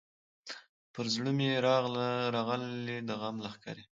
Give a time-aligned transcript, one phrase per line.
[0.93, 3.83] پر زړه مي راغلې د غم لښکري